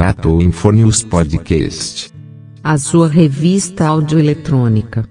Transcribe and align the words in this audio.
Tratou 0.00 0.40
Infornews 0.40 1.04
Podcast. 1.04 2.10
A 2.64 2.78
sua 2.78 3.06
revista 3.06 3.86
audioeletrônica. 3.86 5.06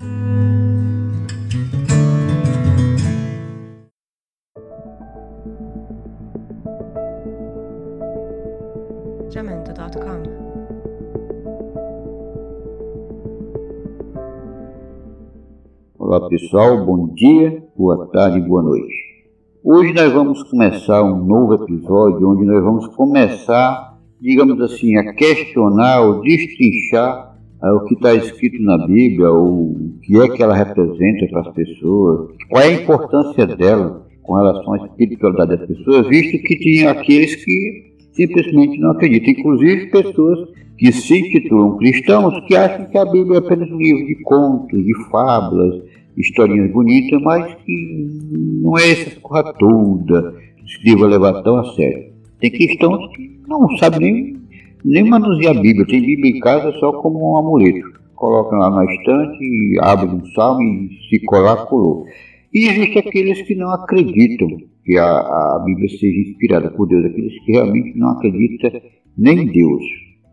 Olá 16.00 16.28
pessoal, 16.28 16.84
bom 16.84 17.14
dia, 17.14 17.64
boa 17.78 18.08
tarde, 18.08 18.42
boa 18.42 18.64
noite. 18.64 18.92
Hoje 19.64 19.94
nós 19.94 20.12
vamos 20.12 20.42
começar 20.50 21.04
um 21.04 21.24
novo 21.24 21.64
episódio 21.64 22.28
onde 22.28 22.44
nós 22.44 22.64
vamos 22.64 22.88
começar, 22.96 23.98
digamos 24.22 24.59
assim, 24.62 24.96
a 24.98 25.14
questionar 25.14 26.02
ou 26.02 26.22
destrinchar 26.22 27.38
ah, 27.62 27.73
o 27.73 27.86
que 27.86 27.94
está 27.96 28.14
escrito 28.16 28.62
na 28.64 28.86
Bíblia, 28.86 29.32
o 29.32 29.94
que 30.02 30.18
é 30.20 30.27
que 30.30 30.41
ela 30.41 30.55
representa 30.55 31.27
para 31.27 31.41
as 31.41 31.54
pessoas, 31.54 32.32
qual 32.50 32.63
é 32.63 32.68
a 32.68 32.82
importância 32.82 33.48
dela 33.48 34.05
com 34.24 34.36
relação 34.36 34.74
à 34.74 34.86
espiritualidade 34.86 35.58
das 35.58 35.68
pessoas, 35.68 36.08
visto 36.08 36.41
que 36.44 36.58
tinha 36.58 36.91
aqueles 36.91 37.36
que 37.44 37.90
simplesmente 38.13 38.80
não 38.80 38.91
acreditam, 38.91 39.32
inclusive 39.32 39.88
pessoas 39.88 40.49
que 40.77 40.91
se 40.91 41.20
intitulam 41.20 41.77
cristãos 41.77 42.46
que 42.48 42.55
acham 42.55 42.86
que 42.86 42.98
a 42.98 43.05
Bíblia 43.05 43.36
é 43.36 43.40
apenas 43.40 43.70
um 43.70 43.77
livro 43.77 44.05
de 44.05 44.16
contos, 44.24 44.84
de 44.84 44.94
fábulas, 45.10 45.84
historinhas 46.18 46.72
bonitas, 46.72 47.22
mas 47.22 47.54
que 47.55 48.08
não 48.62 48.77
é 48.77 48.91
essa 48.91 49.20
coisa 49.20 49.54
toda 49.54 50.34
que 50.58 50.72
se 50.72 50.84
deva 50.84 51.08
levar 51.08 51.41
tão 51.41 51.58
a 51.58 51.63
sério. 51.74 52.19
Tem 52.39 52.52
cristãos 52.52 53.16
que 53.16 53.41
não 53.48 53.67
sabem 53.77 53.99
nem, 53.99 54.38
nem 54.85 55.09
manusear 55.09 55.57
a 55.57 55.61
Bíblia, 55.61 55.85
tem 55.85 56.02
Bíblia 56.02 56.38
em 56.38 56.39
casa 56.39 56.71
só 56.79 56.93
como 57.01 57.34
um 57.34 57.37
amuleto. 57.37 57.99
Colocam 58.15 58.59
lá 58.59 58.70
na 58.70 58.85
estante, 58.93 59.77
abrem 59.81 60.15
um 60.15 60.26
salmo 60.27 60.62
e 60.62 60.90
se 61.09 61.26
colar, 61.26 61.65
colou. 61.68 62.05
E 62.54 62.68
existem 62.68 62.99
aqueles 62.99 63.41
que 63.43 63.55
não 63.55 63.70
acreditam 63.71 64.47
que 64.83 64.97
a, 64.97 65.05
a 65.05 65.63
Bíblia 65.65 65.89
seja 65.89 66.29
inspirada 66.29 66.71
por 66.71 66.87
Deus, 66.87 67.05
aqueles 67.05 67.33
que 67.45 67.51
realmente 67.51 67.97
não 67.97 68.09
acreditam 68.11 68.71
nem 69.17 69.39
em 69.39 69.45
Deus. 69.45 69.83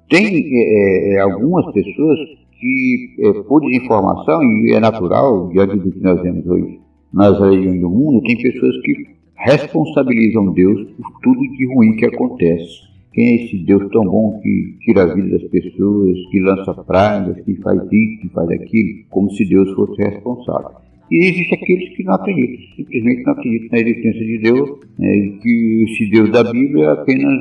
Tem 0.08 0.24
é, 0.24 1.14
é, 1.14 1.20
algumas 1.20 1.66
pessoas 1.72 2.18
que, 2.58 3.16
é, 3.20 3.32
por 3.42 3.60
desinformação, 3.60 4.42
e 4.42 4.72
é 4.72 4.80
natural, 4.80 5.48
diante 5.48 5.76
do 5.76 5.90
que 5.90 6.00
nós 6.00 6.22
vemos 6.22 6.46
hoje 6.46 6.80
nas 7.12 7.38
religiões 7.38 7.80
do 7.80 7.90
mundo, 7.90 8.22
tem 8.22 8.36
pessoas 8.36 8.74
que 8.82 9.15
responsabilizam 9.36 10.52
Deus 10.52 10.90
por 10.92 11.20
tudo 11.22 11.40
de 11.40 11.74
ruim 11.74 11.96
que 11.96 12.06
acontece. 12.06 12.86
Quem 13.12 13.26
é 13.26 13.44
esse 13.44 13.58
Deus 13.64 13.90
tão 13.92 14.04
bom 14.04 14.40
que 14.42 14.76
tira 14.80 15.04
a 15.04 15.14
vida 15.14 15.38
das 15.38 15.48
pessoas, 15.48 16.18
que 16.30 16.40
lança 16.40 16.74
pragas, 16.74 17.40
que 17.44 17.54
faz 17.56 17.80
isso, 17.90 18.20
que 18.20 18.28
faz 18.28 18.50
aquilo, 18.50 19.04
como 19.08 19.30
se 19.30 19.44
Deus 19.48 19.72
fosse 19.72 20.02
responsável. 20.02 20.70
E 21.10 21.24
existem 21.24 21.58
aqueles 21.58 21.96
que 21.96 22.02
não 22.02 22.14
acreditam, 22.14 22.76
simplesmente 22.76 23.22
não 23.22 23.32
acreditam 23.32 23.68
na 23.72 23.78
existência 23.78 24.26
de 24.26 24.38
Deus, 24.38 24.70
né, 24.98 25.16
e 25.16 25.38
que 25.38 25.84
esse 25.84 26.10
Deus 26.10 26.30
da 26.30 26.44
Bíblia 26.52 26.84
é 26.84 26.90
apenas 26.90 27.32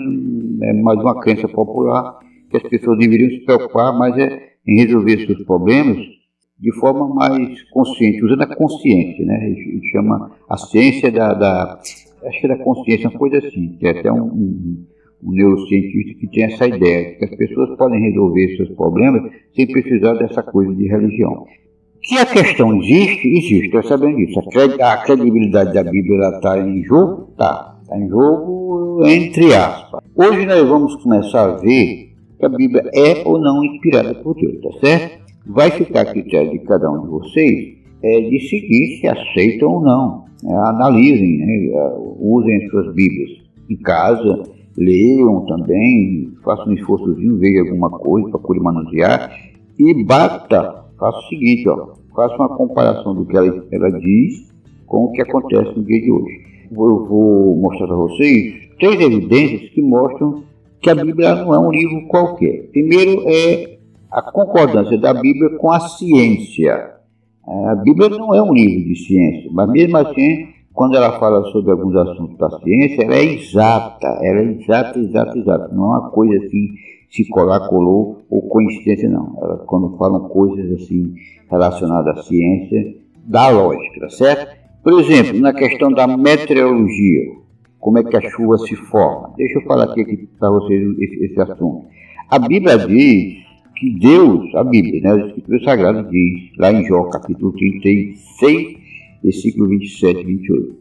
é 0.62 0.74
mais 0.74 1.00
uma 1.00 1.20
crença 1.20 1.48
popular, 1.48 2.20
que 2.50 2.58
as 2.58 2.64
pessoas 2.64 2.98
deveriam 3.00 3.30
se 3.32 3.40
preocupar 3.40 3.98
mais 3.98 4.16
é 4.18 4.54
em 4.68 4.80
resolver 4.80 5.26
seus 5.26 5.44
problemas 5.44 6.15
de 6.60 6.74
forma 6.80 7.08
mais 7.14 7.62
consciente, 7.70 8.24
usando 8.24 8.42
a 8.42 8.56
consciência, 8.56 9.26
né? 9.26 9.54
Gente 9.54 9.92
chama 9.92 10.32
a 10.50 10.58
ciência 10.58 11.12
da, 11.12 11.34
da 11.34 11.80
acho 12.26 12.40
que 12.40 12.46
é 12.46 12.50
da 12.50 12.64
consciência, 12.64 13.10
uma 13.10 13.20
coisa 13.20 13.38
assim, 13.40 13.76
que 13.78 13.88
é 13.88 13.92
até 13.92 14.12
um, 14.12 14.26
um, 14.26 14.86
um 15.24 15.32
neurocientista 15.32 16.20
que 16.20 16.28
tem 16.28 16.44
essa 16.46 16.68
ideia, 16.68 17.12
de 17.12 17.18
que 17.18 17.26
as 17.26 17.36
pessoas 17.36 17.78
podem 17.78 18.02
resolver 18.02 18.56
seus 18.56 18.70
problemas 18.70 19.32
sem 19.56 19.68
precisar 19.68 20.14
dessa 20.14 20.42
coisa 20.44 20.74
de 20.74 20.88
religião. 20.88 21.46
Que 22.02 22.18
a 22.18 22.26
questão 22.26 22.80
existe, 22.82 23.28
existe, 23.28 23.66
estou 23.66 23.84
sabendo 23.84 24.18
disso. 24.18 24.40
A 24.40 24.94
A 24.94 25.04
credibilidade 25.04 25.74
da 25.74 25.84
Bíblia 25.84 26.30
está 26.36 26.60
em 26.60 26.84
jogo? 26.84 27.30
Está. 27.32 27.80
Está 27.82 27.98
em 27.98 28.08
jogo, 28.08 29.06
entre 29.06 29.54
aspas. 29.54 30.04
Hoje 30.16 30.46
nós 30.46 30.68
vamos 30.68 30.96
começar 31.04 31.46
a 31.46 31.58
ver 31.58 32.14
que 32.38 32.46
a 32.46 32.50
Bíblia 32.50 32.84
é 32.94 33.24
ou 33.26 33.40
não 33.40 33.64
inspirada 33.64 34.14
por 34.16 34.36
Deus, 34.36 34.62
tá 34.62 34.88
certo? 34.88 35.25
Vai 35.48 35.72
ficar 35.72 36.02
a 36.02 36.06
critério 36.06 36.52
de 36.52 36.60
cada 36.60 36.90
um 36.90 37.02
de 37.02 37.08
vocês 37.08 37.76
é, 38.04 38.22
de 38.22 38.40
seguir 38.50 39.00
se 39.00 39.08
aceitam 39.08 39.74
ou 39.74 39.82
não. 39.82 40.26
É, 40.44 40.54
analisem, 40.54 41.38
né, 41.38 41.68
é, 41.68 41.94
usem 42.20 42.58
as 42.58 42.70
suas 42.70 42.94
Bíblias 42.94 43.32
em 43.70 43.78
casa, 43.78 44.44
leiam 44.78 45.46
também, 45.46 46.32
façam 46.44 46.68
um 46.68 46.74
esforçozinho, 46.74 47.38
vejam 47.38 47.68
alguma 47.68 47.90
coisa, 47.92 48.30
procure 48.30 48.60
manusear 48.60 49.32
e 49.80 50.04
bata, 50.04 50.86
faça 51.00 51.18
o 51.18 51.30
seguinte, 51.30 51.68
ó, 51.68 51.96
faça 52.16 52.36
uma 52.36 52.50
comparação 52.56 53.16
do 53.16 53.26
que 53.26 53.36
ela, 53.36 53.66
ela 53.72 53.92
diz 54.00 54.54
com 54.86 55.06
o 55.06 55.12
que 55.12 55.22
acontece 55.22 55.78
no 55.78 55.84
dia 55.84 56.02
de 56.02 56.12
hoje. 56.12 56.42
Eu 56.72 57.06
vou 57.06 57.58
mostrar 57.58 57.88
para 57.88 57.96
vocês 57.96 58.70
três 58.80 59.00
evidências 59.00 59.70
que 59.70 59.82
mostram 59.82 60.44
que 60.82 60.90
a 60.90 60.96
Bíblia 60.96 61.36
não 61.36 61.54
é 61.54 61.60
um 61.60 61.72
livro 61.72 62.08
qualquer. 62.08 62.68
Primeiro 62.72 63.24
é 63.26 63.75
a 64.12 64.22
concordância 64.22 64.98
da 64.98 65.14
Bíblia 65.14 65.58
com 65.58 65.72
a 65.72 65.80
ciência. 65.80 66.96
A 67.48 67.76
Bíblia 67.76 68.10
não 68.10 68.34
é 68.34 68.42
um 68.42 68.54
livro 68.54 68.88
de 68.88 68.96
ciência, 68.96 69.50
mas 69.54 69.70
mesmo 69.70 69.98
assim, 69.98 70.48
quando 70.74 70.98
ela 70.98 71.20
fala 71.20 71.44
sobre 71.52 71.72
alguns 71.72 71.96
assuntos 71.96 72.38
da 72.38 72.50
ciência, 72.60 73.04
ela 73.04 73.16
é 73.16 73.24
exata, 73.24 74.08
ela 74.22 74.40
é 74.40 74.52
exata, 74.52 75.00
exata, 75.00 75.38
exata. 75.38 75.68
Não 75.74 75.86
é 75.86 76.00
uma 76.00 76.10
coisa 76.10 76.44
assim, 76.44 76.70
se 77.10 77.28
colar, 77.30 77.68
colou, 77.70 78.24
ou 78.30 78.42
coincidência, 78.50 79.10
não. 79.10 79.38
Ela, 79.42 79.58
quando 79.68 79.96
falam 79.98 80.28
coisas 80.30 80.82
assim 80.82 81.14
relacionadas 81.50 82.18
à 82.18 82.24
ciência, 82.24 82.96
dá 83.26 83.50
lógica, 83.50 84.10
certo? 84.10 84.56
Por 84.84 85.00
exemplo, 85.00 85.40
na 85.40 85.54
questão 85.54 85.92
da 85.92 86.08
meteorologia, 86.08 87.22
como 87.80 88.00
é 88.00 88.04
que 88.04 88.18
a 88.18 88.30
chuva 88.32 88.58
se 88.58 88.76
forma. 88.76 89.34
Deixa 89.38 89.60
eu 89.60 89.64
falar 89.64 89.86
aqui 89.86 90.28
para 90.40 90.50
vocês 90.50 90.98
esse, 91.00 91.26
esse 91.26 91.42
assunto. 91.42 91.86
A 92.30 92.40
Bíblia 92.40 92.80
diz 92.80 93.45
que 93.76 93.90
Deus, 94.00 94.54
a 94.56 94.64
Bíblia, 94.64 95.02
né, 95.02 95.12
a 95.12 95.28
Escritura 95.28 95.64
Sagrada 95.64 96.04
diz, 96.04 96.52
lá 96.58 96.72
em 96.72 96.86
Jó, 96.86 97.04
capítulo 97.10 97.52
36, 97.54 98.78
versículo 99.22 99.70
27 99.70 100.22
e 100.22 100.24
28, 100.24 100.76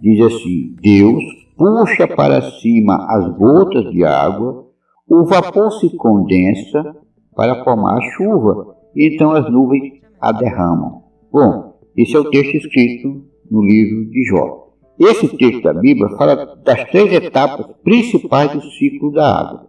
diz 0.00 0.20
assim, 0.20 0.76
Deus 0.80 1.22
puxa 1.56 2.06
para 2.08 2.40
cima 2.60 3.06
as 3.10 3.36
gotas 3.36 3.90
de 3.90 4.04
água, 4.04 4.66
o 5.08 5.24
vapor 5.24 5.72
se 5.72 5.94
condensa 5.96 6.96
para 7.34 7.64
formar 7.64 7.98
a 7.98 8.10
chuva, 8.12 8.76
e 8.94 9.14
então 9.14 9.32
as 9.32 9.50
nuvens 9.50 10.00
a 10.20 10.32
derramam. 10.32 11.02
Bom, 11.32 11.78
esse 11.96 12.16
é 12.16 12.18
o 12.18 12.30
texto 12.30 12.56
escrito 12.56 13.24
no 13.50 13.62
livro 13.62 14.10
de 14.10 14.24
Jó. 14.24 14.68
Esse 14.98 15.28
texto 15.36 15.62
da 15.62 15.74
Bíblia 15.74 16.08
fala 16.16 16.56
das 16.64 16.84
três 16.90 17.12
etapas 17.12 17.66
principais 17.84 18.52
do 18.52 18.60
ciclo 18.62 19.12
da 19.12 19.40
água. 19.40 19.68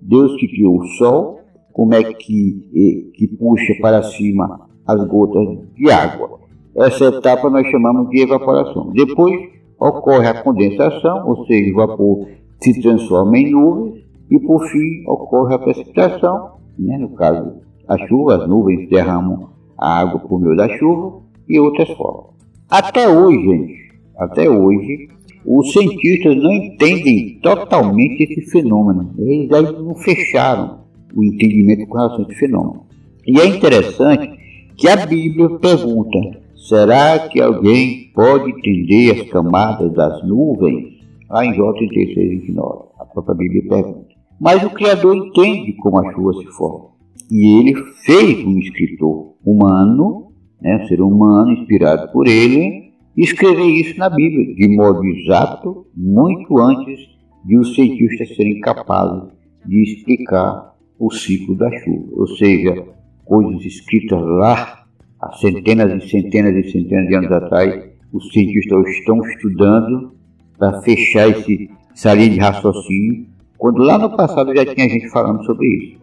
Deus 0.00 0.36
que 0.36 0.48
criou 0.48 0.78
o 0.78 0.86
sol, 0.98 1.40
como 1.76 1.92
é 1.92 2.02
que, 2.02 3.12
que 3.14 3.28
puxa 3.38 3.74
para 3.82 4.02
cima 4.02 4.66
as 4.86 5.06
gotas 5.06 5.58
de 5.74 5.90
água. 5.90 6.40
Essa 6.74 7.04
etapa 7.08 7.50
nós 7.50 7.66
chamamos 7.70 8.08
de 8.08 8.22
evaporação. 8.22 8.90
Depois 8.94 9.50
ocorre 9.78 10.26
a 10.26 10.42
condensação, 10.42 11.28
ou 11.28 11.44
seja, 11.44 11.70
o 11.74 11.76
vapor 11.76 12.28
se 12.62 12.80
transforma 12.80 13.36
em 13.36 13.50
nuvens, 13.50 14.06
e 14.30 14.40
por 14.40 14.66
fim 14.68 15.04
ocorre 15.06 15.54
a 15.54 15.58
precipitação, 15.58 16.52
né? 16.78 16.96
no 16.96 17.10
caso 17.10 17.56
a 17.86 17.98
chuva, 18.08 18.36
as 18.36 18.48
nuvens 18.48 18.88
derramam 18.88 19.50
a 19.76 20.00
água 20.00 20.20
por 20.20 20.40
meio 20.40 20.56
da 20.56 20.70
chuva 20.78 21.20
e 21.46 21.60
outras 21.60 21.90
formas. 21.90 22.30
Até 22.70 23.06
hoje, 23.06 23.38
gente, 23.38 23.74
até 24.16 24.48
hoje, 24.48 25.10
os 25.44 25.70
cientistas 25.74 26.36
não 26.36 26.52
entendem 26.54 27.38
totalmente 27.42 28.22
esse 28.22 28.50
fenômeno. 28.50 29.10
Eles 29.18 29.52
ainda 29.52 29.72
não 29.72 29.94
fecharam 29.94 30.85
o 31.16 31.24
entendimento 31.24 31.86
com 31.86 31.96
relação 31.96 32.18
a 32.18 32.28
esse 32.28 32.38
fenômeno. 32.38 32.84
E 33.26 33.40
é 33.40 33.46
interessante 33.46 34.38
que 34.76 34.86
a 34.86 35.06
Bíblia 35.06 35.58
pergunta: 35.58 36.18
será 36.54 37.18
que 37.28 37.40
alguém 37.40 38.10
pode 38.14 38.50
entender 38.50 39.12
as 39.12 39.30
camadas 39.30 39.92
das 39.94 40.22
nuvens? 40.28 40.94
Lá 41.28 41.44
em 41.44 41.54
Jó 41.54 41.72
36, 41.72 42.14
29, 42.42 42.84
a 43.00 43.04
própria 43.06 43.34
Bíblia 43.34 43.68
pergunta. 43.68 44.14
Mas 44.38 44.62
o 44.62 44.70
Criador 44.70 45.16
entende 45.16 45.72
como 45.72 45.98
a 45.98 46.12
chuva 46.12 46.34
se 46.34 46.46
forma. 46.46 46.90
E 47.30 47.58
ele 47.58 47.74
fez 48.04 48.44
um 48.44 48.58
escritor 48.58 49.34
humano, 49.44 50.28
né, 50.60 50.80
um 50.82 50.86
ser 50.86 51.00
humano 51.00 51.50
inspirado 51.50 52.12
por 52.12 52.28
ele, 52.28 52.92
escrever 53.16 53.64
isso 53.64 53.98
na 53.98 54.08
Bíblia, 54.08 54.54
de 54.54 54.76
modo 54.76 55.04
exato, 55.04 55.86
muito 55.96 56.58
antes 56.58 57.00
de 57.44 57.56
os 57.56 57.74
cientistas 57.74 58.36
serem 58.36 58.60
capazes 58.60 59.32
de 59.66 59.82
explicar 59.82 60.75
o 60.98 61.10
ciclo 61.10 61.56
da 61.56 61.70
chuva. 61.80 62.08
Ou 62.12 62.26
seja, 62.28 62.84
coisas 63.24 63.64
escritas 63.64 64.20
lá 64.20 64.84
há 65.20 65.32
centenas 65.32 66.04
e 66.04 66.08
centenas 66.08 66.54
e 66.54 66.70
centenas 66.70 67.08
de 67.08 67.14
anos 67.14 67.32
atrás, 67.32 67.84
os 68.12 68.32
cientistas 68.32 68.86
estão 68.88 69.20
estudando 69.26 70.12
para 70.58 70.80
fechar 70.82 71.28
esse, 71.28 71.70
essa 71.92 72.14
linha 72.14 72.30
de 72.30 72.38
raciocínio 72.38 73.26
quando 73.58 73.78
lá 73.78 73.98
no 73.98 74.14
passado 74.16 74.54
já 74.54 74.64
tinha 74.64 74.88
gente 74.88 75.08
falando 75.08 75.44
sobre 75.44 75.66
isso. 75.66 76.00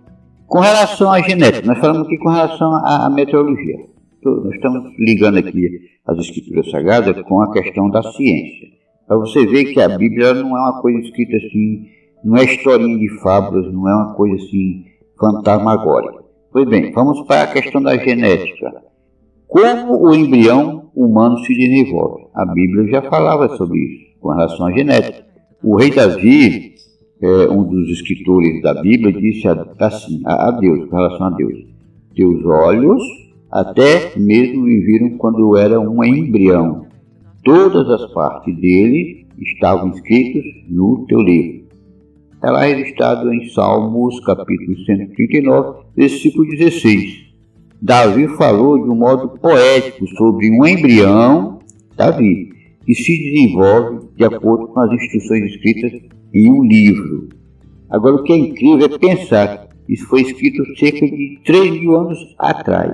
Com 0.47 0.59
relação 0.59 1.11
à 1.11 1.21
genética, 1.21 1.65
nós 1.65 1.79
falamos 1.79 2.07
aqui 2.07 2.17
com 2.17 2.29
relação 2.29 2.71
à, 2.75 3.05
à 3.05 3.09
meteorologia. 3.09 3.77
Nós 4.23 4.55
estamos 4.55 4.91
ligando 4.99 5.37
aqui 5.37 5.81
as 6.05 6.17
escrituras 6.19 6.69
sagradas 6.69 7.21
com 7.23 7.41
a 7.41 7.51
questão 7.51 7.89
da 7.89 8.01
ciência. 8.03 8.67
Para 9.07 9.17
você 9.17 9.45
ver 9.45 9.65
que 9.65 9.81
a 9.81 9.97
Bíblia 9.97 10.33
não 10.33 10.57
é 10.57 10.61
uma 10.61 10.81
coisa 10.81 10.99
escrita 10.99 11.37
assim, 11.37 11.87
não 12.23 12.37
é 12.37 12.43
historinha 12.45 12.97
de 12.97 13.09
fábulas, 13.19 13.71
não 13.73 13.87
é 13.87 13.95
uma 13.95 14.13
coisa 14.13 14.35
assim 14.35 14.85
fantasmagórica. 15.19 16.23
Pois 16.51 16.67
bem, 16.67 16.91
vamos 16.91 17.21
para 17.27 17.43
a 17.43 17.47
questão 17.47 17.81
da 17.81 17.97
genética. 17.97 18.71
Como 19.47 20.07
o 20.07 20.13
embrião 20.13 20.89
humano 20.95 21.37
se 21.39 21.53
desenvolve? 21.53 22.25
A 22.33 22.45
Bíblia 22.45 22.87
já 22.87 23.01
falava 23.03 23.55
sobre 23.57 23.77
isso, 23.79 24.19
com 24.19 24.29
relação 24.29 24.67
à 24.67 24.71
genética. 24.71 25.25
O 25.63 25.75
rei 25.75 25.91
Davi, 25.91 26.73
é, 27.21 27.49
um 27.49 27.63
dos 27.63 27.89
escritores 27.89 28.61
da 28.61 28.81
Bíblia, 28.81 29.13
disse 29.13 29.47
assim 29.47 30.21
a, 30.25 30.51
Deus, 30.51 30.89
com 30.89 30.95
relação 30.95 31.27
a 31.27 31.29
Deus: 31.31 31.65
Teus 32.15 32.45
olhos 32.45 33.01
até 33.51 34.17
mesmo 34.17 34.63
me 34.63 34.79
viram 34.79 35.17
quando 35.17 35.55
era 35.55 35.79
um 35.79 36.03
embrião. 36.03 36.87
Todas 37.43 37.87
as 37.89 38.11
partes 38.11 38.55
dele 38.55 39.27
estavam 39.37 39.91
escritas 39.91 40.43
no 40.67 41.05
teu 41.07 41.21
livro. 41.21 41.62
Está 42.43 42.51
lá 42.51 42.65
registrado 42.65 43.33
em 43.33 43.47
Salmos, 43.51 44.19
capítulo 44.19 44.77
139, 44.85 45.85
versículo 45.95 46.45
16. 46.45 47.33
Davi 47.81 48.27
falou 48.35 48.83
de 48.83 48.89
um 48.89 48.95
modo 48.95 49.29
poético 49.39 50.05
sobre 50.07 50.51
um 50.51 50.67
embrião, 50.67 51.59
Davi, 51.95 52.49
que 52.85 52.93
se 52.95 53.17
desenvolve 53.17 54.09
de 54.17 54.25
acordo 54.25 54.67
com 54.67 54.77
as 54.81 54.91
instruções 54.91 55.53
escritas 55.53 56.01
em 56.33 56.51
um 56.51 56.65
livro. 56.65 57.29
Agora, 57.89 58.15
o 58.15 58.23
que 58.23 58.33
é 58.33 58.35
incrível 58.35 58.87
é 58.87 58.99
pensar 58.99 59.69
que 59.87 59.93
isso 59.93 60.05
foi 60.07 60.23
escrito 60.23 60.65
cerca 60.77 60.99
de 60.99 61.39
3 61.45 61.71
mil 61.79 61.95
anos 61.95 62.35
atrás. 62.37 62.93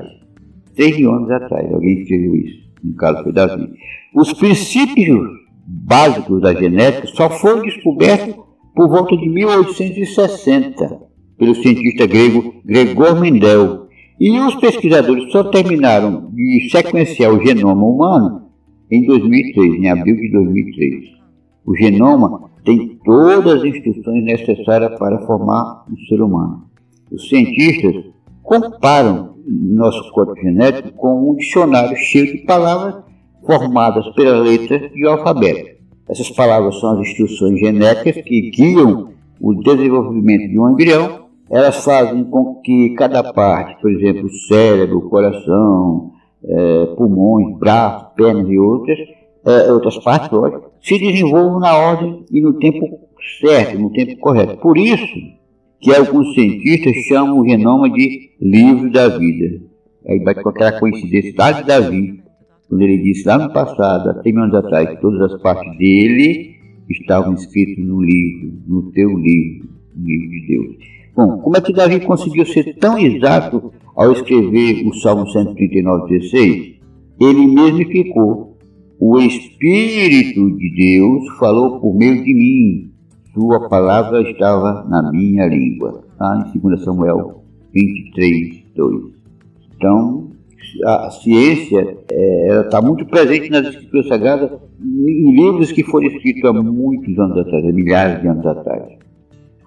3 0.75 0.95
mil 0.95 1.11
anos 1.11 1.31
atrás, 1.31 1.73
alguém 1.73 2.01
escreveu 2.01 2.35
isso. 2.35 2.69
No 2.83 2.93
caso, 2.93 3.23
foi 3.23 3.31
Davi. 3.31 3.67
Os 4.13 4.31
princípios 4.31 5.27
básicos 5.65 6.39
da 6.39 6.53
genética 6.53 7.07
só 7.07 7.31
foram 7.31 7.63
descobertos 7.63 8.47
por 8.79 8.87
volta 8.87 9.17
de 9.17 9.27
1860 9.27 11.01
pelo 11.37 11.53
cientista 11.53 12.07
grego 12.07 12.61
Gregor 12.63 13.19
Mendel. 13.19 13.89
E 14.17 14.39
os 14.39 14.55
pesquisadores 14.55 15.29
só 15.33 15.43
terminaram 15.43 16.31
de 16.31 16.69
sequenciar 16.71 17.33
o 17.33 17.45
genoma 17.45 17.85
humano 17.85 18.43
em 18.89 19.05
2003, 19.05 19.81
em 19.81 19.89
abril 19.89 20.15
de 20.15 20.31
2003. 20.31 21.09
O 21.65 21.75
genoma 21.75 22.51
tem 22.63 22.97
todas 23.03 23.55
as 23.55 23.65
instruções 23.65 24.23
necessárias 24.23 24.97
para 24.97 25.25
formar 25.25 25.83
um 25.91 25.97
ser 26.07 26.21
humano. 26.21 26.63
Os 27.11 27.27
cientistas 27.27 28.05
comparam 28.41 29.35
nosso 29.45 30.09
código 30.13 30.39
genético 30.39 30.93
com 30.93 31.31
um 31.31 31.35
dicionário 31.35 31.97
cheio 31.97 32.27
de 32.27 32.45
palavras 32.45 33.03
formadas 33.45 34.07
pelas 34.15 34.41
letras 34.41 34.89
do 34.89 35.09
alfabeto. 35.09 35.78
Essas 36.09 36.29
palavras 36.31 36.79
são 36.79 36.93
as 36.93 37.07
instruções 37.07 37.59
genéticas 37.59 38.23
que 38.23 38.49
guiam 38.49 39.09
o 39.39 39.53
desenvolvimento 39.53 40.49
de 40.49 40.59
um 40.59 40.71
embrião. 40.71 41.27
Elas 41.49 41.83
fazem 41.83 42.23
com 42.25 42.55
que 42.63 42.89
cada 42.95 43.31
parte, 43.31 43.79
por 43.81 43.91
exemplo, 43.91 44.29
cérebro, 44.47 45.09
coração, 45.09 46.11
é, 46.43 46.85
pulmões, 46.97 47.57
braços, 47.57 48.09
pernas 48.15 48.47
e 48.49 48.57
outras, 48.57 48.97
é, 49.45 49.71
outras 49.71 49.97
partes, 49.99 50.29
lógico, 50.31 50.71
se 50.81 50.97
desenvolvam 50.97 51.59
na 51.59 51.75
ordem 51.75 52.25
e 52.31 52.41
no 52.41 52.53
tempo 52.53 52.87
certo, 53.39 53.79
no 53.79 53.91
tempo 53.91 54.17
correto. 54.17 54.57
Por 54.57 54.77
isso 54.77 55.15
que 55.79 55.93
alguns 55.93 56.33
cientistas 56.33 56.93
chamam 57.07 57.39
o 57.39 57.47
genoma 57.47 57.89
de 57.89 58.31
livro 58.41 58.91
da 58.91 59.07
vida. 59.09 59.61
Aí 60.07 60.19
vai 60.19 60.35
com 60.35 60.49
aquela 60.49 60.79
coincidência 60.79 61.33
de 61.53 61.63
Davi, 61.63 62.18
quando 62.69 62.83
ele 62.83 62.99
disse 62.99 63.27
lá 63.27 63.39
no 63.39 63.51
passado, 63.51 64.11
há 64.11 64.13
três 64.13 64.37
anos 64.37 64.53
atrás, 64.53 64.89
que 64.91 65.01
todas 65.01 65.33
as 65.33 65.41
partes 65.41 65.75
dele 65.77 66.55
estavam 66.87 67.33
escritas 67.33 67.83
no 67.83 67.99
livro, 67.99 68.53
no 68.67 68.91
teu 68.91 69.09
livro, 69.17 69.69
no 69.95 70.07
livro 70.07 70.29
de 70.29 70.47
Deus. 70.47 70.75
Bom, 71.15 71.39
como 71.39 71.57
é 71.57 71.61
que 71.61 71.73
Davi 71.73 71.99
conseguiu 71.99 72.45
ser 72.45 72.75
tão 72.77 72.97
exato 72.97 73.73
ao 73.95 74.11
escrever 74.11 74.87
o 74.87 74.93
Salmo 74.93 75.27
139, 75.27 76.19
16? 76.19 76.75
Ele 77.19 77.47
mesmo 77.47 77.85
ficou. 77.85 78.57
O 78.99 79.17
Espírito 79.19 80.57
de 80.57 80.75
Deus 80.75 81.37
falou 81.39 81.79
por 81.79 81.95
meio 81.95 82.23
de 82.23 82.33
mim. 82.33 82.91
Sua 83.33 83.67
palavra 83.67 84.21
estava 84.29 84.85
na 84.87 85.11
minha 85.11 85.47
língua. 85.47 86.03
Tá? 86.17 86.51
Em 86.53 86.59
2 86.59 86.83
Samuel 86.83 87.43
23, 87.73 88.63
2. 88.75 89.13
Então, 89.75 90.28
a 90.85 91.09
ciência 91.11 91.97
é, 92.11 92.61
está 92.61 92.81
muito 92.81 93.05
presente 93.05 93.49
nas 93.49 93.67
escrituras 93.67 94.07
sagradas, 94.07 94.51
em 94.81 95.31
livros 95.35 95.71
que 95.71 95.83
foram 95.83 96.07
escritos 96.07 96.43
há 96.45 96.53
muitos 96.53 97.17
anos 97.17 97.37
atrás, 97.37 97.65
há 97.65 97.71
milhares 97.71 98.21
de 98.21 98.27
anos 98.27 98.45
atrás. 98.45 98.99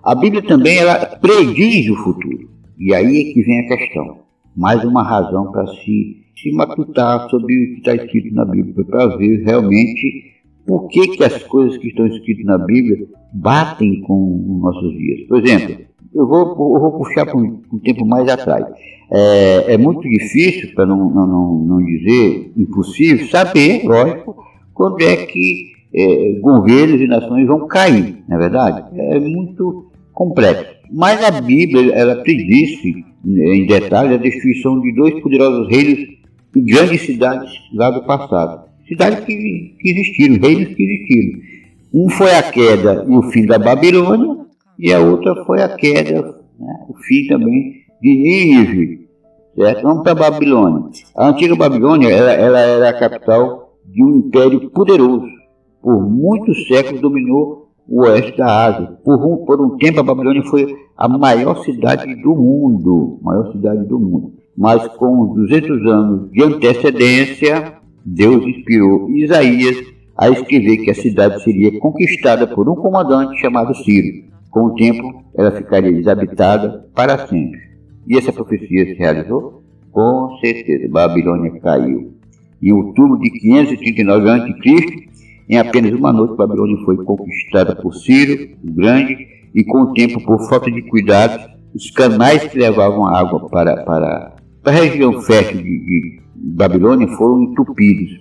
A 0.04 0.14
Bíblia 0.14 0.42
também 0.42 0.78
ela 0.78 0.96
prediz 1.20 1.88
o 1.90 1.96
futuro. 1.96 2.50
E 2.78 2.92
aí 2.94 3.20
é 3.20 3.32
que 3.32 3.42
vem 3.42 3.60
a 3.60 3.76
questão. 3.76 4.22
Mais 4.56 4.84
uma 4.84 5.02
razão 5.02 5.52
para 5.52 5.66
se, 5.68 6.24
se 6.36 6.52
matutar 6.52 7.28
sobre 7.30 7.54
o 7.54 7.74
que 7.74 7.78
está 7.78 7.94
escrito 7.94 8.34
na 8.34 8.44
Bíblia, 8.44 8.84
para 8.84 9.16
ver 9.16 9.44
realmente 9.44 10.32
por 10.66 10.88
que, 10.88 11.08
que 11.08 11.24
as 11.24 11.42
coisas 11.44 11.78
que 11.78 11.88
estão 11.88 12.06
escritas 12.06 12.44
na 12.44 12.58
Bíblia 12.58 13.06
batem 13.32 14.00
com 14.02 14.44
os 14.48 14.60
nossos 14.60 14.92
dias. 14.96 15.26
Por 15.28 15.38
exemplo, 15.38 15.84
eu 16.14 16.26
vou, 16.26 16.74
eu 16.74 16.80
vou 16.80 16.98
puxar 16.98 17.26
para 17.26 17.36
um, 17.36 17.62
um 17.72 17.78
tempo 17.78 18.06
mais 18.06 18.28
atrás. 18.28 18.66
É, 19.10 19.74
é 19.74 19.78
muito 19.78 20.08
difícil, 20.08 20.74
para 20.74 20.86
não, 20.86 21.10
não, 21.10 21.58
não 21.58 21.84
dizer 21.84 22.52
impossível, 22.56 23.26
saber, 23.28 23.84
lógico, 23.84 24.36
quando 24.72 25.02
é 25.02 25.16
que 25.26 25.72
é, 25.94 26.38
governos 26.40 27.00
e 27.00 27.06
nações 27.06 27.46
vão 27.46 27.66
cair, 27.66 28.22
não 28.28 28.36
é 28.36 28.40
verdade? 28.40 28.98
É 28.98 29.20
muito 29.20 29.90
complexo. 30.12 30.72
Mas 30.90 31.22
a 31.24 31.40
Bíblia, 31.40 31.92
ela 31.94 32.16
predisse 32.16 33.04
em 33.24 33.66
detalhe 33.66 34.14
a 34.14 34.18
destruição 34.18 34.80
de 34.80 34.94
dois 34.94 35.20
poderosos 35.20 35.68
reinos 35.68 36.00
e 36.54 36.60
grandes 36.60 37.02
cidades 37.02 37.52
lá 37.72 37.90
do 37.90 38.04
passado. 38.04 38.68
Cidades 38.86 39.24
que, 39.24 39.74
que 39.78 39.90
existiram, 39.90 40.36
reinos 40.40 40.74
que 40.74 40.82
existiram. 40.82 41.40
Um 41.94 42.08
foi 42.10 42.34
a 42.34 42.42
queda 42.42 43.06
e 43.08 43.14
o 43.14 43.22
fim 43.30 43.46
da 43.46 43.58
Babilônia, 43.58 44.41
e 44.78 44.92
a 44.92 45.00
outra 45.00 45.44
foi 45.44 45.62
a 45.62 45.68
queda, 45.76 46.22
né, 46.58 46.86
o 46.88 46.94
fim 46.98 47.26
também 47.28 47.82
de 48.00 48.14
Nínive, 48.14 49.02
Certo? 49.54 49.82
Vamos 49.82 50.02
para 50.02 50.12
a 50.12 50.30
Babilônia. 50.30 50.90
A 51.14 51.28
antiga 51.28 51.54
Babilônia 51.54 52.08
ela, 52.08 52.32
ela 52.32 52.58
era 52.58 52.88
a 52.88 52.98
capital 52.98 53.74
de 53.84 54.02
um 54.02 54.16
império 54.16 54.70
poderoso. 54.70 55.26
Por 55.82 56.08
muitos 56.08 56.66
séculos 56.68 57.02
dominou 57.02 57.68
o 57.86 58.00
oeste 58.02 58.38
da 58.38 58.66
Ásia. 58.66 58.98
Por 59.04 59.14
um, 59.16 59.44
por 59.44 59.60
um 59.60 59.76
tempo 59.76 60.00
a 60.00 60.02
Babilônia 60.02 60.42
foi 60.44 60.74
a 60.96 61.06
maior 61.06 61.62
cidade 61.64 62.14
do 62.22 62.34
mundo, 62.34 63.18
maior 63.22 63.52
cidade 63.52 63.84
do 63.86 63.98
mundo. 63.98 64.32
Mas 64.56 64.86
com 64.96 65.34
200 65.34 65.86
anos 65.86 66.30
de 66.30 66.42
antecedência, 66.42 67.74
Deus 68.04 68.46
inspirou 68.46 69.10
Isaías 69.10 69.76
a 70.16 70.30
escrever 70.30 70.78
que 70.78 70.90
a 70.90 70.94
cidade 70.94 71.42
seria 71.42 71.78
conquistada 71.78 72.46
por 72.46 72.68
um 72.68 72.74
comandante 72.74 73.38
chamado 73.40 73.74
Ciro. 73.74 74.31
Com 74.52 74.66
o 74.66 74.74
tempo, 74.74 75.24
ela 75.34 75.50
ficaria 75.50 75.90
desabitada 75.90 76.86
para 76.94 77.26
sempre. 77.26 77.58
E 78.06 78.18
essa 78.18 78.30
profecia 78.30 78.84
se 78.84 78.92
realizou? 78.92 79.62
Com 79.90 80.36
certeza, 80.42 80.90
Babilônia 80.90 81.58
caiu. 81.58 82.12
Em 82.62 82.70
outubro 82.70 83.18
de 83.18 83.30
539 83.30 84.28
a.C., 84.28 85.08
em 85.48 85.56
apenas 85.56 85.94
uma 85.94 86.12
noite, 86.12 86.36
Babilônia 86.36 86.76
foi 86.84 87.02
conquistada 87.02 87.74
por 87.74 87.94
Ciro, 87.94 88.50
o 88.62 88.72
Grande, 88.72 89.26
e 89.54 89.64
com 89.64 89.84
o 89.84 89.94
tempo, 89.94 90.22
por 90.22 90.46
falta 90.46 90.70
de 90.70 90.82
cuidado, 90.82 91.50
os 91.74 91.90
canais 91.90 92.44
que 92.44 92.58
levavam 92.58 93.06
água 93.06 93.48
para, 93.48 93.82
para, 93.84 94.36
para 94.62 94.72
a 94.72 94.76
região 94.76 95.18
fértil 95.22 95.62
de, 95.62 95.78
de 95.78 96.20
Babilônia 96.34 97.08
foram 97.08 97.42
entupidos 97.42 98.20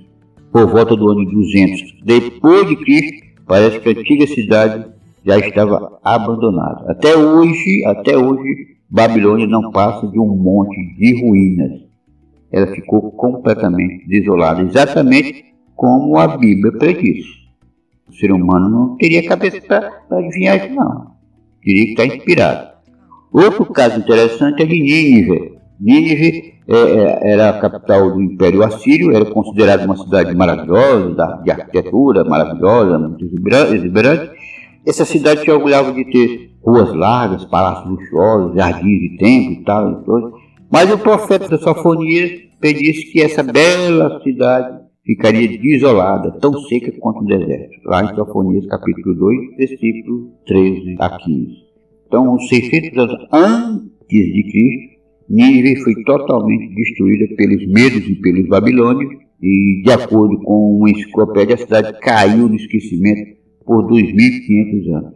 por 0.50 0.65
volta 0.67 0.95
do 0.95 1.09
ano 1.09 1.25
200. 1.25 2.03
Depois 2.05 2.69
de 2.69 2.77
Cristo, 2.77 3.27
parece 3.45 3.79
que 3.81 3.89
a 3.89 3.91
antiga 3.91 4.27
cidade 4.27 4.90
já 5.25 5.37
estava 5.37 5.99
abandonada. 6.03 6.91
Até 6.91 7.15
hoje, 7.15 7.85
até 7.85 8.17
hoje, 8.17 8.77
Babilônia 8.89 9.47
não 9.47 9.71
passa 9.71 10.07
de 10.07 10.19
um 10.19 10.35
monte 10.35 10.77
de 10.97 11.21
ruínas. 11.21 11.81
Ela 12.51 12.67
ficou 12.67 13.11
completamente 13.11 14.07
desolada, 14.07 14.61
exatamente 14.61 15.45
como 15.75 16.17
a 16.17 16.27
Bíblia 16.37 16.73
prediz. 16.73 17.25
O 18.07 18.13
ser 18.13 18.31
humano 18.31 18.69
não 18.69 18.97
teria 18.97 19.25
cabeça 19.25 19.61
para 19.61 19.89
adivinhar 20.11 20.57
isso, 20.57 20.75
não. 20.75 21.11
Teria 21.63 21.85
que 21.85 21.91
estar 21.91 22.05
inspirado. 22.05 22.71
Outro 23.31 23.65
caso 23.67 23.99
interessante 23.99 24.63
é 24.63 24.65
de 24.65 24.79
Nínive. 24.79 25.53
Nínive 25.79 26.55
é, 26.67 26.75
é, 26.75 27.31
era 27.33 27.49
a 27.49 27.59
capital 27.59 28.11
do 28.11 28.21
Império 28.21 28.63
Assírio, 28.63 29.15
era 29.15 29.25
considerada 29.25 29.85
uma 29.85 29.95
cidade 29.95 30.35
maravilhosa, 30.35 31.41
de 31.43 31.51
arquitetura 31.51 32.25
maravilhosa, 32.25 32.99
muito 32.99 33.23
exuberante. 33.23 34.40
Essa 34.85 35.05
cidade 35.05 35.41
se 35.41 35.51
orgulhava 35.51 35.93
de 35.93 36.03
ter 36.05 36.51
ruas 36.63 36.93
largas, 36.93 37.45
palácios 37.45 37.89
luxuosos, 37.89 38.55
jardins 38.55 39.00
de 39.00 39.17
templo 39.17 39.53
e 39.53 39.63
tal. 39.63 39.91
E. 39.91 40.31
Mas 40.71 40.91
o 40.91 40.97
profeta 40.97 41.57
Sofonias 41.57 42.31
predisse 42.59 43.11
que 43.11 43.21
essa 43.21 43.43
bela 43.43 44.19
cidade 44.23 44.81
ficaria 45.05 45.57
desolada, 45.57 46.31
tão 46.39 46.53
seca 46.61 46.91
quanto 47.00 47.21
o 47.21 47.25
deserto. 47.25 47.71
Lá 47.85 48.03
em 48.03 48.15
Sofonias 48.15 48.65
capítulo 48.67 49.15
2, 49.15 49.57
versículo 49.57 50.31
13 50.47 50.95
a 51.00 51.17
15. 51.17 51.71
Então, 52.07 52.35
uns 52.35 52.47
600 52.50 52.97
anos 52.97 53.27
antes 53.31 53.88
de 54.09 54.43
Cristo, 54.51 55.01
Nínive 55.29 55.81
foi 55.83 55.95
totalmente 56.03 56.75
destruída 56.75 57.25
pelos 57.35 57.65
medos 57.67 58.05
e 58.07 58.15
pelos 58.15 58.47
babilônios, 58.47 59.13
e 59.41 59.81
de 59.83 59.91
acordo 59.91 60.38
com 60.43 60.77
uma 60.77 60.89
enciclopédia, 60.89 61.55
a 61.55 61.57
cidade 61.57 62.00
caiu 62.00 62.50
no 62.50 62.55
esquecimento 62.55 63.40
por 63.65 63.88
2.500 63.88 64.96
anos. 64.96 65.13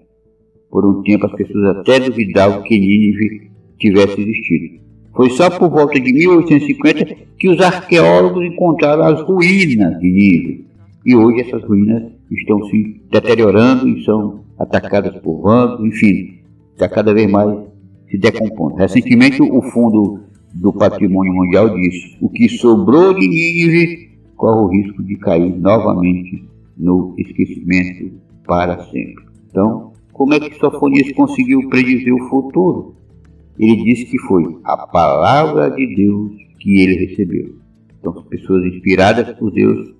Por 0.70 0.86
um 0.86 1.04
tempo, 1.04 1.26
as 1.26 1.34
pessoas 1.34 1.78
até 1.78 2.00
duvidavam 2.00 2.64
que 2.64 2.78
Nínive 2.78 3.52
tivesse 3.78 4.22
existido. 4.22 4.84
Foi 5.16 5.30
só 5.30 5.50
por 5.50 5.70
volta 5.70 6.00
de 6.00 6.12
1850 6.12 7.06
que 7.38 7.48
os 7.48 7.62
arqueólogos 7.62 8.46
encontraram 8.46 9.04
as 9.04 9.22
ruínas 9.22 9.98
de 10.00 10.12
Nínive. 10.12 10.66
E 11.06 11.16
hoje 11.16 11.42
essas 11.42 11.64
ruínas 11.64 12.12
estão 12.32 12.62
se 12.66 13.02
deteriorando 13.12 13.88
e 13.88 14.04
são 14.04 14.44
atacadas 14.58 15.16
por 15.20 15.42
vândalos, 15.42 15.88
enfim, 15.88 16.40
está 16.74 16.90
cada 16.90 17.14
vez 17.14 17.30
mais 17.30 17.58
se 18.10 18.18
decompondo. 18.18 18.76
Recentemente, 18.76 19.42
o 19.42 19.62
Fundo 19.62 20.20
do 20.54 20.74
Patrimônio 20.74 21.34
Mundial 21.34 21.74
disse: 21.76 22.18
o 22.22 22.30
que 22.30 22.50
sobrou 22.50 23.14
de 23.14 23.28
Nínive 23.28 24.10
corre 24.36 24.62
o 24.62 24.68
risco 24.68 25.04
de 25.04 25.16
cair 25.18 25.56
novamente 25.58 26.44
no 26.78 27.14
esquecimento 27.18 28.25
para 28.46 28.80
sempre. 28.86 29.26
Então, 29.50 29.94
como 30.14 30.34
é 30.34 30.40
que 30.40 30.58
Sofonias 30.58 31.12
conseguiu 31.14 31.68
predizer 31.70 32.14
o 32.14 32.30
futuro? 32.30 32.96
Ele 33.58 33.84
disse 33.84 34.06
que 34.06 34.20
foi 34.20 34.44
a 34.64 34.88
palavra 34.88 35.72
de 35.72 35.96
Deus 35.96 36.32
que 36.60 36.82
ele 36.82 37.06
recebeu. 37.06 37.56
Então, 38.00 38.14
as 38.18 38.24
pessoas 38.26 38.66
inspiradas 38.66 39.38
por 39.38 39.52
Deus 39.52 39.94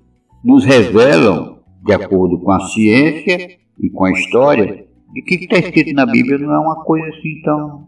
nos 0.44 0.64
revelam, 0.64 1.58
de 1.84 1.92
acordo 1.92 2.38
com 2.38 2.52
a 2.52 2.60
ciência 2.60 3.56
e 3.80 3.90
com 3.90 4.04
a 4.04 4.12
história, 4.12 4.86
e 5.14 5.20
o 5.20 5.24
que 5.24 5.34
está 5.36 5.58
escrito 5.58 5.92
na 5.94 6.06
Bíblia 6.06 6.38
não 6.38 6.52
é 6.52 6.58
uma 6.58 6.84
coisa 6.84 7.08
assim 7.08 7.40
tão 7.42 7.86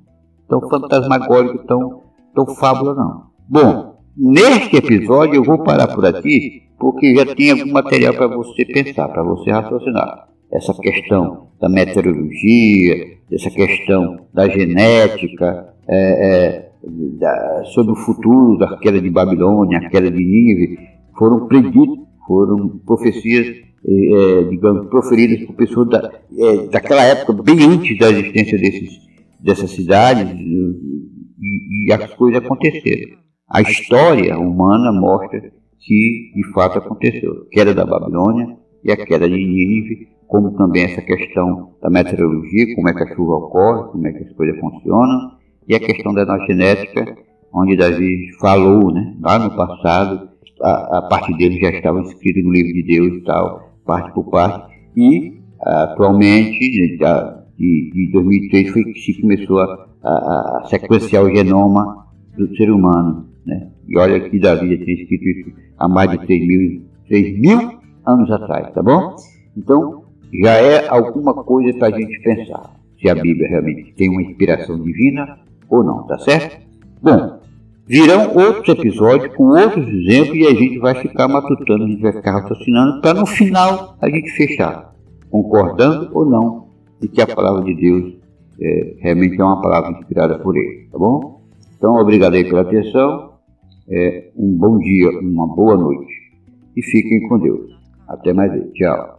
tão 0.48 0.60
fantasmagórico, 0.68 1.66
tão, 1.66 2.02
tão 2.34 2.46
fábula, 2.56 2.94
não. 2.94 3.26
Bom, 3.48 4.00
neste 4.16 4.76
episódio 4.76 5.36
eu 5.36 5.44
vou 5.44 5.62
parar 5.62 5.88
por 5.88 6.04
aqui, 6.06 6.62
porque 6.78 7.14
já 7.14 7.34
tem 7.34 7.50
algum 7.50 7.72
material 7.72 8.14
para 8.14 8.28
você 8.28 8.64
pensar, 8.64 9.08
para 9.08 9.22
você 9.22 9.50
raciocinar. 9.50 10.28
Essa 10.52 10.74
questão 10.74 11.48
da 11.60 11.68
meteorologia, 11.68 13.18
essa 13.30 13.50
questão 13.50 14.26
da 14.32 14.48
genética, 14.48 15.74
é, 15.88 15.96
é, 15.96 16.70
da, 17.18 17.64
sobre 17.74 17.92
o 17.92 17.96
futuro 17.96 18.56
da 18.58 18.76
queda 18.78 19.00
de 19.00 19.10
Babilônia, 19.10 19.78
a 19.78 19.88
queda 19.90 20.10
de 20.10 20.16
Nínive, 20.16 20.78
foram 21.18 21.46
preditos, 21.46 21.98
foram 22.26 22.80
profecias, 22.86 23.48
é, 23.86 24.40
é 24.40 24.44
digamos, 24.44 24.88
proferidas 24.88 25.46
por 25.46 25.54
pessoas 25.54 25.88
da, 25.88 26.10
é, 26.38 26.66
daquela 26.68 27.02
época, 27.02 27.42
bem 27.42 27.62
antes 27.64 27.98
da 27.98 28.10
existência 28.10 28.58
desses 28.58 29.08
dessa 29.40 29.68
cidade 29.68 30.34
e, 30.36 31.86
e 31.86 31.92
as 31.92 32.12
coisas 32.14 32.42
aconteceram. 32.42 33.18
A 33.48 33.62
história 33.62 34.38
humana 34.38 34.92
mostra 34.92 35.40
que 35.78 36.32
de 36.34 36.52
fato 36.52 36.78
aconteceu. 36.78 37.32
A 37.32 37.50
queda 37.50 37.74
da 37.74 37.86
Babilônia 37.86 38.56
e 38.84 38.90
a 38.90 38.96
queda 38.96 39.28
de 39.28 39.36
Nínive, 39.36 40.08
como 40.28 40.52
também 40.52 40.84
essa 40.84 41.00
questão 41.00 41.72
da 41.82 41.88
meteorologia, 41.88 42.74
como 42.76 42.88
é 42.88 42.94
que 42.94 43.02
a 43.02 43.16
chuva 43.16 43.32
ocorre, 43.36 43.90
como 43.90 44.06
é 44.06 44.12
que 44.12 44.24
as 44.24 44.32
coisas 44.34 44.60
funcionam, 44.60 45.32
e 45.66 45.74
a 45.74 45.80
questão 45.80 46.12
da 46.12 46.24
genética, 46.46 47.16
onde 47.52 47.76
Davi 47.76 48.30
falou, 48.38 48.92
né, 48.92 49.16
lá 49.20 49.38
no 49.38 49.56
passado, 49.56 50.28
a, 50.62 50.98
a 50.98 51.02
parte 51.08 51.34
dele 51.36 51.58
já 51.58 51.70
estava 51.70 52.00
escrita 52.02 52.40
no 52.42 52.52
livro 52.52 52.72
de 52.74 52.82
Deus 52.84 53.14
e 53.14 53.24
tal, 53.24 53.72
parte 53.86 54.12
por 54.12 54.30
parte, 54.30 54.76
e 54.94 55.40
atualmente, 55.60 56.96
já, 56.98 57.42
de, 57.56 57.90
de 57.92 58.12
2003 58.12 58.70
foi 58.70 58.84
que 58.84 59.00
se 59.00 59.20
começou 59.20 59.60
a, 59.60 59.88
a, 60.04 60.10
a, 60.10 60.64
sequenciar 60.68 61.24
o 61.24 61.34
genoma 61.34 62.06
do 62.36 62.54
ser 62.54 62.70
humano. 62.70 63.28
Né? 63.46 63.70
E 63.88 63.98
olha 63.98 64.20
que 64.28 64.38
Davi 64.38 64.76
já 64.76 64.84
tinha 64.84 65.02
escrito 65.02 65.24
isso 65.24 65.56
há 65.78 65.88
mais 65.88 66.10
de 66.10 66.18
3 66.18 66.46
mil, 66.46 66.82
3 67.08 67.40
mil 67.40 67.78
anos 68.06 68.30
atrás, 68.30 68.72
tá 68.74 68.82
bom? 68.82 69.16
Então, 69.56 70.04
já 70.32 70.52
é 70.52 70.88
alguma 70.88 71.34
coisa 71.34 71.76
para 71.78 71.88
a 71.88 71.98
gente 71.98 72.20
pensar 72.20 72.78
se 73.00 73.08
a 73.08 73.14
Bíblia 73.14 73.48
realmente 73.48 73.92
tem 73.94 74.08
uma 74.08 74.22
inspiração 74.22 74.80
divina 74.80 75.38
ou 75.68 75.84
não, 75.84 76.04
tá 76.06 76.18
certo? 76.18 76.58
Bom, 77.00 77.38
virão 77.86 78.34
outros 78.36 78.68
episódios 78.76 79.34
com 79.34 79.44
outros 79.48 79.86
exemplos 79.86 80.36
e 80.36 80.46
a 80.46 80.54
gente 80.54 80.78
vai 80.78 80.94
ficar 80.96 81.28
matutando, 81.28 81.84
a 81.84 81.88
gente 81.88 82.02
vai 82.02 82.12
ficar 82.12 82.40
raciocinando 82.40 83.00
para 83.00 83.14
no 83.14 83.26
final 83.26 83.96
a 84.00 84.08
gente 84.10 84.30
fechar, 84.30 84.94
concordando 85.30 86.10
ou 86.12 86.26
não 86.26 86.68
e 87.00 87.08
que 87.08 87.20
a 87.20 87.26
palavra 87.26 87.62
de 87.64 87.74
Deus 87.74 88.14
é, 88.60 88.96
realmente 88.98 89.40
é 89.40 89.44
uma 89.44 89.62
palavra 89.62 89.92
inspirada 89.92 90.38
por 90.40 90.56
Ele, 90.56 90.88
tá 90.90 90.98
bom? 90.98 91.42
Então, 91.76 91.94
obrigado 91.94 92.34
aí 92.34 92.44
pela 92.44 92.62
atenção, 92.62 93.34
é, 93.88 94.30
um 94.36 94.56
bom 94.56 94.78
dia, 94.78 95.10
uma 95.20 95.46
boa 95.46 95.76
noite 95.76 96.12
e 96.76 96.82
fiquem 96.82 97.28
com 97.28 97.38
Deus. 97.38 97.70
Até 98.08 98.32
mais 98.32 98.50
aí, 98.52 98.70
tchau. 98.72 99.18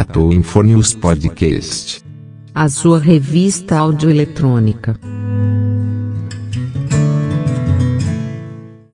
Tratou 0.00 0.32
Infornews 0.32 0.94
Podcast 0.94 2.02
a 2.54 2.68
sua 2.70 2.98
revista 2.98 3.78
audioeletrônica. 3.78 4.98